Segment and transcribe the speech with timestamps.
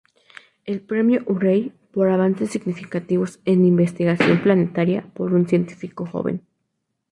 [0.65, 6.41] El Premio Urey por avances significativos en investigación planetaria por un científico joven.